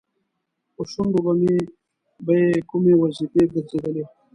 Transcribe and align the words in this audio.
په 0.73 0.81
شونډو 0.91 1.21
به 2.25 2.33
یې 2.41 2.49
کومې 2.69 2.93
وظیفې 3.01 3.43
ګرځېدلې؟ 3.51 4.03